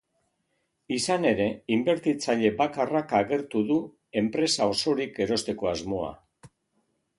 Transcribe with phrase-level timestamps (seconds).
[0.95, 1.45] Izan ere,
[1.75, 3.79] inbertitzaile bakarrak agertu du
[4.25, 6.13] enpresa osorik erosteko asmoa.